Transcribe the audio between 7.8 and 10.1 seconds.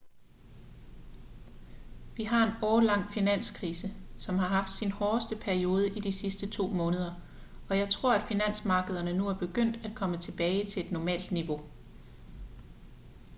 tror at finansmarkederne nu er begyndt at